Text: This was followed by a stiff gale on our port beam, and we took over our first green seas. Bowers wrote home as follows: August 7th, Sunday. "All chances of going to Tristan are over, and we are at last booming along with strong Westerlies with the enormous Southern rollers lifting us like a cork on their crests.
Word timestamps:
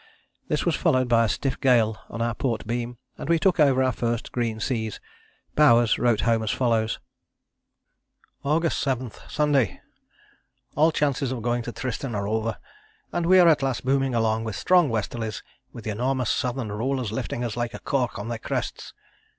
This 0.47 0.65
was 0.65 0.75
followed 0.75 1.07
by 1.07 1.25
a 1.25 1.29
stiff 1.29 1.61
gale 1.61 1.95
on 2.09 2.23
our 2.23 2.33
port 2.33 2.65
beam, 2.65 2.97
and 3.19 3.29
we 3.29 3.37
took 3.37 3.59
over 3.59 3.83
our 3.83 3.91
first 3.91 4.31
green 4.31 4.59
seas. 4.59 4.99
Bowers 5.53 5.99
wrote 5.99 6.21
home 6.21 6.41
as 6.41 6.49
follows: 6.49 6.99
August 8.43 8.83
7th, 8.83 9.19
Sunday. 9.29 9.79
"All 10.73 10.91
chances 10.91 11.31
of 11.31 11.43
going 11.43 11.61
to 11.61 11.71
Tristan 11.71 12.15
are 12.15 12.27
over, 12.27 12.57
and 13.13 13.27
we 13.27 13.37
are 13.37 13.47
at 13.47 13.61
last 13.61 13.85
booming 13.85 14.15
along 14.15 14.43
with 14.43 14.55
strong 14.55 14.89
Westerlies 14.89 15.43
with 15.71 15.83
the 15.83 15.91
enormous 15.91 16.31
Southern 16.31 16.71
rollers 16.71 17.11
lifting 17.11 17.43
us 17.43 17.55
like 17.55 17.75
a 17.75 17.79
cork 17.79 18.17
on 18.17 18.27
their 18.27 18.39
crests. 18.39 18.95